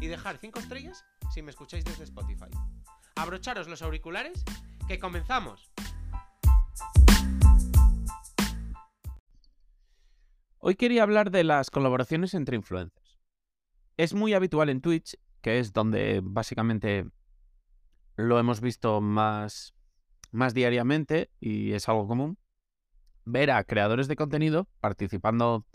[0.00, 2.50] y dejar 5 estrellas si me escucháis desde Spotify.
[3.16, 4.44] Abrocharos los auriculares,
[4.88, 5.72] que comenzamos.
[10.58, 13.20] Hoy quería hablar de las colaboraciones entre influencers.
[13.96, 17.06] Es muy habitual en Twitch, que es donde básicamente
[18.16, 19.74] lo hemos visto más,
[20.30, 22.38] más diariamente y es algo común,
[23.24, 25.66] ver a creadores de contenido participando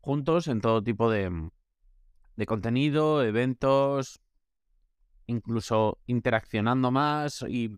[0.00, 1.50] juntos en todo tipo de,
[2.36, 4.20] de contenido, eventos,
[5.26, 7.70] incluso interaccionando más y,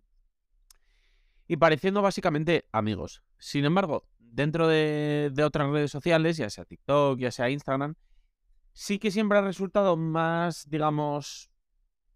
[1.47, 3.23] y pareciendo básicamente amigos.
[3.37, 7.95] Sin embargo, dentro de, de otras redes sociales, ya sea TikTok, ya sea Instagram,
[8.73, 11.49] sí que siempre ha resultado más, digamos,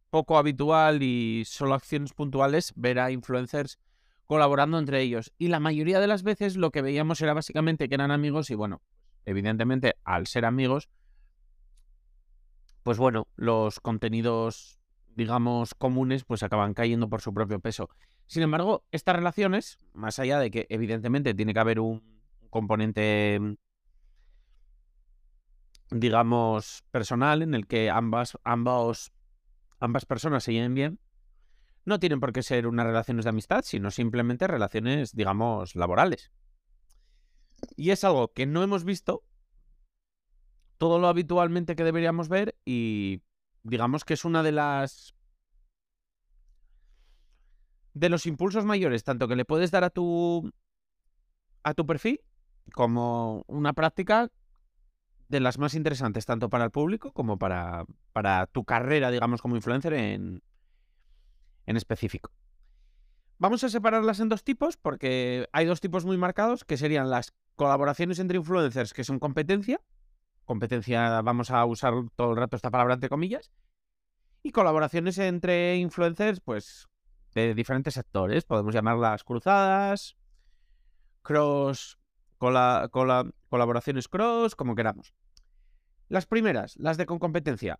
[0.09, 3.80] poco habitual y solo acciones puntuales ver a influencers
[4.25, 5.33] colaborando entre ellos.
[5.38, 8.55] Y la mayoría de las veces lo que veíamos era básicamente que eran amigos y
[8.55, 8.81] bueno,
[9.25, 10.89] evidentemente al ser amigos,
[12.84, 14.80] pues bueno, los contenidos,
[15.16, 17.89] digamos, comunes pues acaban cayendo por su propio peso.
[18.28, 22.04] Sin embargo, estas relaciones, más allá de que evidentemente tiene que haber un
[22.50, 23.39] componente,
[25.89, 29.14] digamos, personal en el que ambas, ambos,
[29.80, 31.00] ambas personas se lleven bien,
[31.86, 36.31] no tienen por qué ser unas relaciones de amistad, sino simplemente relaciones, digamos, laborales.
[37.76, 39.23] Y es algo que no hemos visto
[40.84, 43.22] todo lo habitualmente que deberíamos ver y
[43.64, 45.16] digamos que es una de las
[47.94, 50.52] de los impulsos mayores, tanto que le puedes dar a tu
[51.64, 52.20] a tu perfil
[52.73, 54.30] como una práctica
[55.30, 59.55] de las más interesantes tanto para el público como para, para tu carrera, digamos, como
[59.55, 60.43] influencer en,
[61.66, 62.30] en específico.
[63.38, 67.33] Vamos a separarlas en dos tipos porque hay dos tipos muy marcados que serían las
[67.55, 69.80] colaboraciones entre influencers que son competencia.
[70.45, 73.52] Competencia, vamos a usar todo el rato esta palabra entre comillas.
[74.42, 76.87] Y colaboraciones entre influencers, pues,
[77.33, 78.43] de diferentes sectores.
[78.43, 80.17] Podemos llamarlas cruzadas,
[81.21, 81.98] cross,
[82.37, 85.14] colaboraciones cross, como queramos.
[86.09, 87.80] Las primeras, las de con competencia.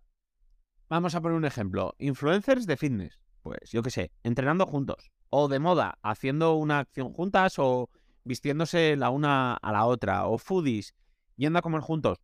[0.88, 1.94] Vamos a poner un ejemplo.
[1.98, 5.12] Influencers de fitness pues yo qué sé, entrenando juntos.
[5.28, 7.90] O de moda, haciendo una acción juntas o
[8.24, 10.26] vistiéndose la una a la otra.
[10.26, 10.94] O foodies,
[11.36, 12.18] yendo a comer juntos.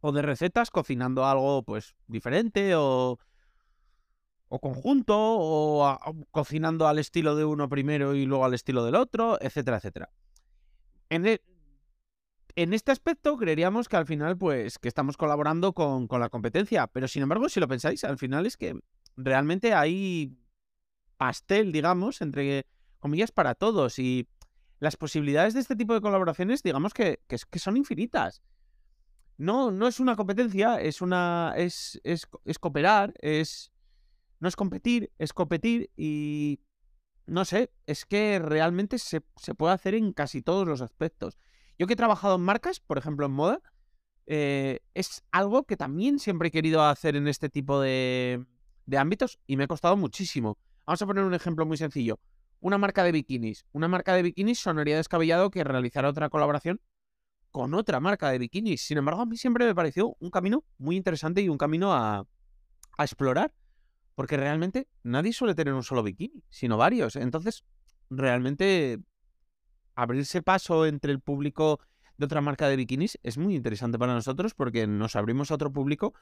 [0.00, 3.18] O de recetas, cocinando algo pues diferente o...
[4.48, 5.98] O conjunto, o,
[6.30, 10.08] cocinando al estilo de uno primero y luego al estilo del otro, etcétera, etcétera.
[11.10, 11.40] En, e,
[12.54, 16.86] en este aspecto creeríamos que al final, pues, que estamos colaborando con, con la competencia.
[16.86, 18.78] Pero sin embargo, si lo pensáis, al final es que
[19.16, 20.38] realmente hay
[21.16, 22.66] pastel, digamos, entre
[22.98, 23.98] comillas, para todos.
[23.98, 24.28] Y
[24.78, 28.42] las posibilidades de este tipo de colaboraciones, digamos que, que, son infinitas.
[29.38, 31.52] No, no es una competencia, es una.
[31.56, 32.26] es, es,
[32.58, 33.72] cooperar, es.
[34.40, 36.60] No es competir, es competir y.
[37.26, 41.36] No sé, es que realmente se, se, puede hacer en casi todos los aspectos.
[41.78, 43.60] Yo que he trabajado en marcas, por ejemplo en moda,
[44.26, 48.44] eh, es algo que también siempre he querido hacer en este tipo de,
[48.86, 50.56] de ámbitos y me ha costado muchísimo.
[50.86, 52.20] Vamos a poner un ejemplo muy sencillo.
[52.60, 53.66] Una marca de bikinis.
[53.72, 56.80] Una marca de bikinis sonaría descabellado que realizara otra colaboración
[57.56, 58.82] con otra marca de bikinis.
[58.82, 62.26] Sin embargo, a mí siempre me pareció un camino muy interesante y un camino a,
[62.98, 63.54] a explorar.
[64.14, 67.16] Porque realmente nadie suele tener un solo bikini, sino varios.
[67.16, 67.64] Entonces,
[68.10, 68.98] realmente
[69.94, 71.80] abrirse paso entre el público
[72.18, 75.72] de otra marca de bikinis es muy interesante para nosotros porque nos abrimos a otro
[75.72, 76.12] público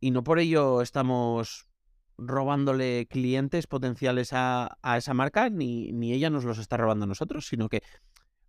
[0.00, 1.68] y no por ello estamos
[2.16, 7.46] robándole clientes potenciales a, esa marca, ni, ni, ella nos los está robando a nosotros,
[7.46, 7.84] sino que,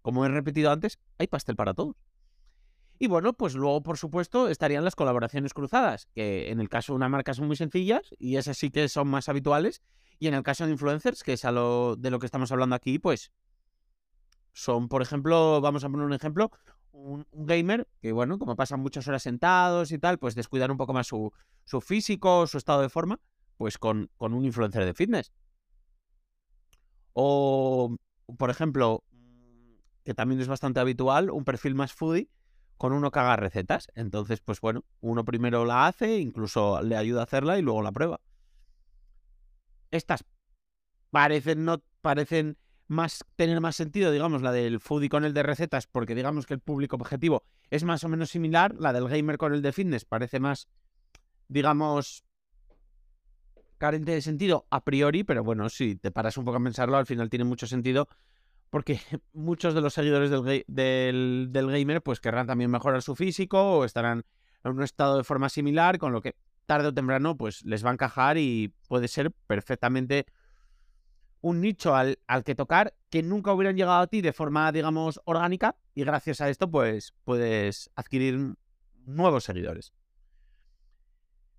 [0.01, 1.95] como he repetido antes, hay pastel para todos.
[2.97, 6.97] Y bueno, pues luego, por supuesto, estarían las colaboraciones cruzadas, que en el caso de
[6.97, 9.81] una marca son muy sencillas y esas sí que son más habituales.
[10.19, 12.75] Y en el caso de influencers, que es a lo, de lo que estamos hablando
[12.75, 13.31] aquí, pues
[14.51, 16.51] son, por ejemplo, vamos a poner un ejemplo,
[16.91, 20.91] un, gamer que, bueno, como pasan muchas horas sentados y tal, pues descuidar un poco
[20.91, 21.31] más su,
[21.63, 23.21] su físico, su estado de forma
[23.59, 25.33] pues con, con un influencer de fitness.
[27.11, 27.93] O,
[28.37, 29.03] por ejemplo,
[30.03, 32.29] que también es bastante habitual, un perfil más foodie
[32.77, 33.87] con uno que haga recetas.
[33.95, 37.91] Entonces, pues bueno, uno primero la hace, incluso le ayuda a hacerla y luego la
[37.91, 38.21] prueba.
[39.91, 40.23] estas
[41.11, 42.57] parecen no parecen
[42.87, 46.55] más tener más sentido, digamos, la del foodie con el de recetas, porque digamos que
[46.55, 50.05] el público objetivo es más o menos similar, la del gamer con el de fitness
[50.05, 50.67] parece más,
[51.47, 52.23] digamos,
[53.77, 57.05] carente de sentido a priori, pero bueno, si te paras un poco a pensarlo, al
[57.05, 58.07] final tiene mucho sentido,
[58.69, 58.99] porque
[59.33, 64.25] muchos de los seguidores del, del, gamer pues querrán también mejorar su físico o estarán
[64.63, 66.35] en un estado de forma similar, con lo que
[66.65, 70.25] tarde o temprano pues les va a encajar y puede ser perfectamente
[71.41, 75.21] un nicho al, al, que tocar que nunca hubieran llegado a ti de forma, digamos,
[75.23, 78.55] orgánica y gracias a esto, pues puedes adquirir
[79.05, 79.93] nuevos seguidores.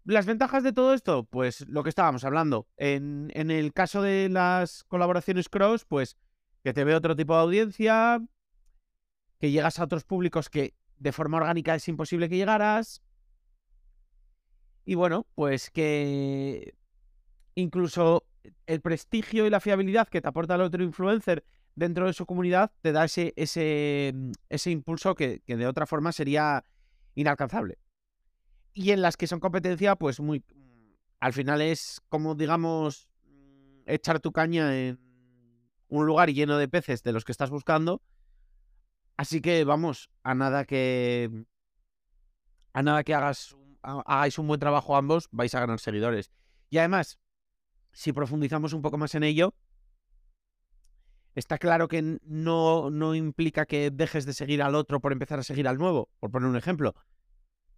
[0.05, 2.67] Las ventajas de todo esto, pues lo que estábamos hablando.
[2.77, 6.17] En, en el caso de las colaboraciones cross, pues
[6.62, 8.21] que te ve otro tipo de audiencia,
[9.39, 13.03] que llegas a otros públicos que de forma orgánica es imposible que llegaras.
[14.85, 16.75] Y bueno, pues que
[17.55, 18.27] incluso
[18.67, 22.73] el prestigio y la fiabilidad que te aporta el otro influencer dentro de su comunidad
[22.83, 26.65] te da ese, ese, mm, ese impulso que, que, de otra forma sería
[27.15, 27.79] inalcanzable.
[28.73, 30.45] Y en las que son competencia, pues muy...
[31.21, 34.99] Al final es como, digamos, mm, echar tu caña en
[35.91, 38.03] un lugar lleno de peces de los que estás buscando.
[39.17, 41.45] Así que vamos, a nada que...
[42.73, 46.31] A nada que hagas, hagáis un buen trabajo ambos, vais a ganar seguidores.
[46.71, 47.19] Y además,
[47.93, 49.55] si profundizamos un poco más en ello,
[51.35, 55.43] está claro que no, no implica que dejes de seguir al otro por empezar a
[55.43, 56.95] seguir al nuevo, por poner un ejemplo,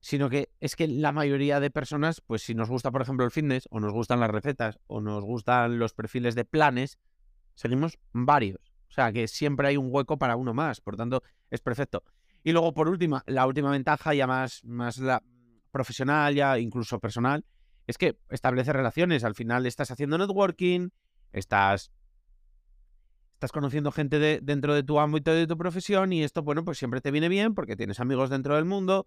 [0.01, 3.31] sino que es que la mayoría de personas, pues si nos gusta, por ejemplo, el
[3.31, 6.99] fitness, o nos gustan las recetas, o nos gustan los perfiles de planes,
[7.55, 8.61] seguimos varios.
[8.89, 12.05] O sea, que siempre hay un hueco para uno más, por tanto, es perfecto.
[12.45, 15.23] Y luego, por última, la última ventaja, ya más, más la
[15.71, 17.45] profesional, ya incluso personal,
[17.87, 19.25] es que establece relaciones.
[19.25, 20.91] Al final estás haciendo networking,
[21.33, 21.91] estás,
[23.35, 26.79] estás conociendo gente de, dentro de tu ámbito de tu profesión y esto, bueno, pues
[26.79, 29.07] siempre te viene bien porque tienes amigos dentro del mundo,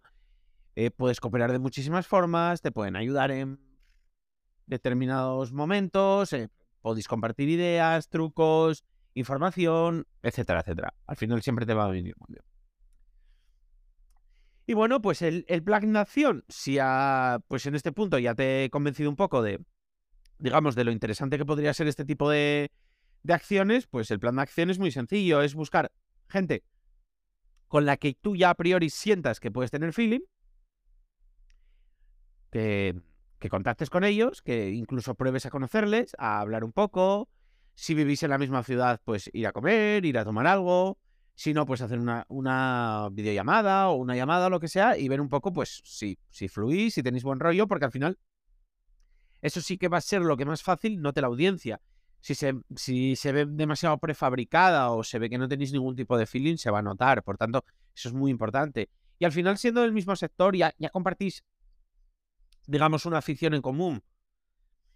[0.75, 3.59] eh, puedes cooperar de muchísimas formas, te pueden ayudar en
[4.65, 6.49] determinados momentos, eh,
[6.85, 8.85] podéis compartir ideas, trucos,
[9.15, 10.93] información, etcétera, etcétera.
[11.07, 12.43] Al final siempre te va a venir muy bien.
[14.67, 16.77] Y bueno, pues el, plan de acción, si
[17.47, 19.65] pues en este punto ya te he convencido un poco de,
[20.37, 22.69] digamos, de lo interesante que podría ser este tipo de,
[23.23, 25.91] de acciones, pues el plan de acción es muy sencillo, es buscar
[26.29, 26.63] gente
[27.67, 30.21] con la que tú ya a priori sientas que puedes tener feeling,
[32.51, 33.01] que,
[33.45, 37.29] que contactes con ellos, que incluso pruebes a conocerles, a hablar un poco,
[37.75, 40.97] si vivís en la misma ciudad, pues ir a comer, ir a tomar algo,
[41.35, 45.21] si no, pues hacer una, una videollamada o una llamada lo que sea y ver
[45.21, 48.17] un poco, pues, si, si fluís, si tenéis buen rollo, porque al final
[49.43, 51.79] eso sí que va a ser lo que más fácil note la audiencia.
[52.21, 56.17] Si se, si se ve demasiado prefabricada o se ve que no tenéis ningún tipo
[56.17, 57.21] de feeling, se va a notar.
[57.21, 57.63] Por tanto,
[57.93, 58.89] eso es muy importante.
[59.19, 61.43] Y al final, siendo del mismo sector, ya, ya compartís,
[62.67, 64.03] digamos, una afición en común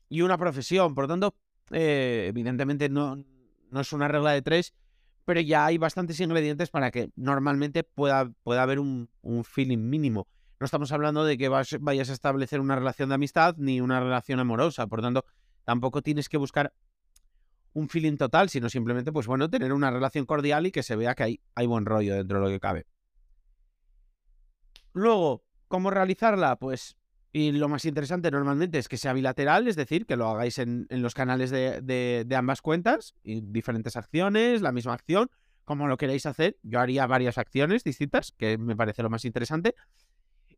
[0.07, 0.95] y una profesión.
[0.95, 1.35] Por tanto,
[1.71, 3.15] eh, evidentemente no,
[3.71, 4.73] no es una regla de tres,
[5.25, 9.09] pero ya hay bastantes ingredientes para que normalmente pueda, pueda haber un,
[9.43, 10.27] feeling mínimo.
[10.59, 14.39] No estamos hablando de que vayas a establecer una relación de amistad ni una relación
[14.39, 15.25] amorosa, por tanto,
[15.63, 16.73] tampoco tienes que buscar
[17.73, 21.13] un feeling total, sino simplemente, pues bueno, tener una relación cordial y que se vea
[21.13, 22.87] que hay, hay buen rollo dentro de lo que cabe.
[24.93, 26.55] Luego, ¿cómo realizarla?
[26.55, 26.97] Pues
[27.31, 30.87] y lo más interesante normalmente es que sea bilateral, es decir, que lo hagáis en,
[30.89, 35.29] los canales de, ambas cuentas, y diferentes acciones, la misma acción,
[35.63, 36.57] como lo queréis hacer.
[36.63, 39.75] Yo haría varias acciones distintas, que me parece lo más interesante.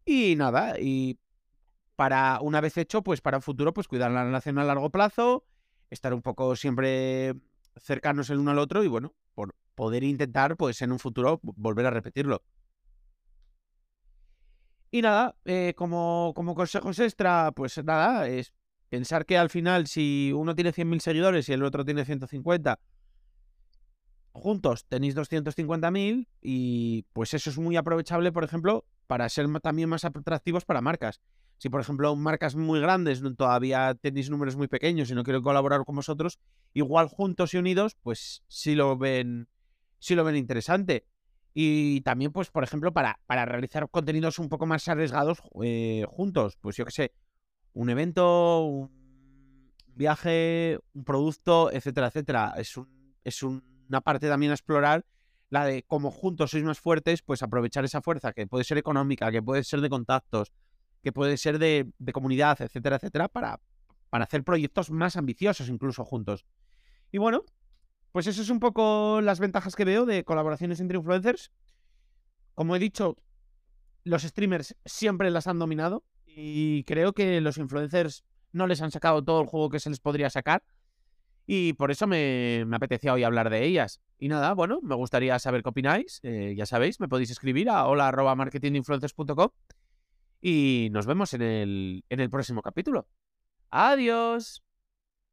[0.06, 1.20] Y nada, y
[1.98, 5.46] para una vez hecho, pues para un futuro, pues cuidar la relación a largo plazo,
[5.90, 7.36] estar un poco siempre
[7.78, 11.86] cercanos el uno al otro y bueno, por poder intentar, pues en un futuro volver
[11.86, 12.44] a repetirlo.
[14.92, 18.54] Y nada, eh, como, como consejos extra, pues nada, es
[18.90, 22.78] pensar que al final si uno tiene 100.000 seguidores y el otro tiene 150,
[24.34, 30.04] juntos tenéis 250.000 y pues eso es muy aprovechable, por ejemplo, para ser también más
[30.04, 31.22] atractivos para marcas.
[31.58, 35.86] Si, por ejemplo, marcas muy grandes todavía tenéis números muy pequeños y no quieren colaborar
[35.86, 36.40] con vosotros,
[36.74, 39.48] igual juntos y unidos, pues sí lo ven,
[40.00, 41.06] sí lo ven interesante.
[41.54, 46.58] Y también, pues, por ejemplo, para, para realizar contenidos un poco más arriesgados eh, juntos.
[46.62, 47.14] Pues yo qué sé,
[47.74, 48.92] un evento, un
[49.96, 52.54] viaje, un producto, etcétera, etcétera.
[52.58, 52.88] Es, un,
[53.24, 55.06] es una parte también a explorar,
[55.50, 59.30] la de cómo juntos sois más fuertes, pues aprovechar esa fuerza que puede ser económica,
[59.32, 60.54] que puede ser de contactos,
[61.04, 63.60] que puede ser de, de comunidad, etcétera, etcétera, para,
[64.10, 66.46] para hacer proyectos más ambiciosos incluso juntos.
[67.12, 67.44] Y bueno,
[68.12, 71.52] pues eso es un poco las ventajas que veo de colaboraciones entre influencers.
[72.54, 73.18] Como he dicho,
[74.04, 79.24] los streamers siempre las han dominado y creo que los influencers no les han sacado
[79.24, 80.64] todo el juego que se les podría sacar.
[81.48, 84.00] Y por eso me, apetecía hoy hablar de ellas.
[84.20, 86.20] Y nada, bueno, me gustaría saber qué opináis.
[86.24, 89.50] Eh, ya sabéis, me podéis escribir a hola.marketinginfluencers.com
[90.42, 93.08] y nos vemos en el próximo capítulo.
[93.70, 94.64] Adiós.